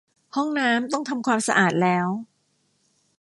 [0.35, 2.07] ห้องน้ำต้องทำความสะอาดแล้ว